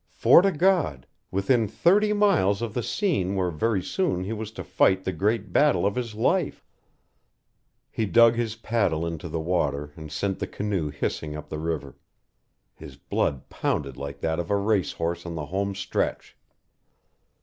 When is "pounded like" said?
13.49-14.21